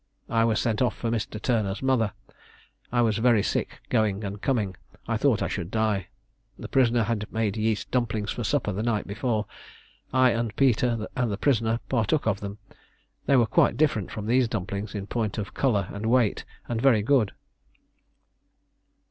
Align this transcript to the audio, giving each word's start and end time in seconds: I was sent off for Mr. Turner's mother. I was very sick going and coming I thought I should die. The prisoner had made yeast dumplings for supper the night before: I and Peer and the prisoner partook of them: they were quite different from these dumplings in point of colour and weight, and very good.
I 0.29 0.45
was 0.45 0.59
sent 0.59 0.81
off 0.81 0.95
for 0.97 1.11
Mr. 1.11 1.39
Turner's 1.39 1.83
mother. 1.83 2.13
I 2.91 3.01
was 3.03 3.19
very 3.19 3.43
sick 3.43 3.81
going 3.89 4.23
and 4.23 4.41
coming 4.41 4.75
I 5.07 5.15
thought 5.15 5.43
I 5.43 5.47
should 5.47 5.69
die. 5.69 6.07
The 6.57 6.67
prisoner 6.67 7.03
had 7.03 7.31
made 7.31 7.55
yeast 7.55 7.91
dumplings 7.91 8.31
for 8.31 8.43
supper 8.43 8.71
the 8.73 8.81
night 8.81 9.05
before: 9.05 9.45
I 10.11 10.31
and 10.31 10.55
Peer 10.55 11.05
and 11.15 11.31
the 11.31 11.37
prisoner 11.37 11.81
partook 11.87 12.25
of 12.25 12.39
them: 12.39 12.57
they 13.27 13.35
were 13.35 13.45
quite 13.45 13.77
different 13.77 14.09
from 14.09 14.25
these 14.25 14.47
dumplings 14.47 14.95
in 14.95 15.05
point 15.05 15.37
of 15.37 15.53
colour 15.53 15.87
and 15.93 16.07
weight, 16.07 16.45
and 16.67 16.81
very 16.81 17.03
good. 17.03 17.33